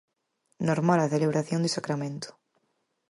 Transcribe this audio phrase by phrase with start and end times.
[0.69, 2.29] Normal a celebración de Sacramento.